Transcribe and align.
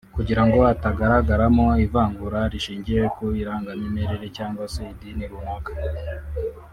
kugira 0.15 0.41
ngo 0.45 0.57
hatagaragaramo 0.67 1.65
ivangura 1.85 2.39
rishingiye 2.51 3.03
ku 3.15 3.25
irangamimerere 3.41 4.25
cyangwa 4.37 4.63
se 4.73 4.81
idini 4.93 5.25
runaka 5.31 5.71